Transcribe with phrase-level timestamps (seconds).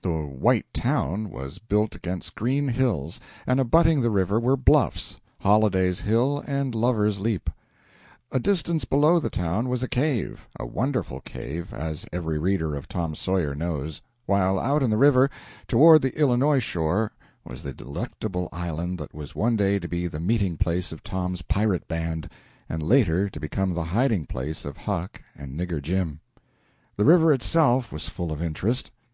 [0.00, 6.00] The "white town" was built against green hills, and abutting the river were bluffs Holliday's
[6.00, 7.50] Hill and Lover's Leap.
[8.32, 12.88] A distance below the town was a cave a wonderful cave, as every reader of
[12.88, 15.28] Tom Sawyer knows while out in the river,
[15.68, 17.12] toward the Illinois shore,
[17.44, 21.42] was the delectable island that was one day to be the meeting place of Tom's
[21.42, 22.30] pirate band,
[22.66, 26.20] and later to become the hiding place of Huck and Nigger Jim.
[26.96, 28.90] The river itself was full of interest.